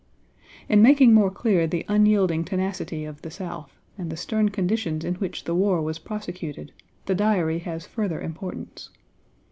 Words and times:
In 0.67 0.81
making 0.81 1.13
more 1.13 1.29
clear 1.29 1.67
the 1.67 1.85
unyielding 1.87 2.43
tenacity 2.43 3.05
of 3.05 3.21
the 3.21 3.29
South 3.29 3.77
and 3.99 4.11
the 4.11 4.17
stern 4.17 4.49
conditions 4.49 5.05
in 5.05 5.13
which 5.13 5.43
the 5.43 5.53
war 5.53 5.79
was 5.79 5.99
prosecuted, 5.99 6.73
the 7.05 7.13
Diary 7.13 7.59
has 7.59 7.85
further 7.85 8.19
importance. 8.19 8.89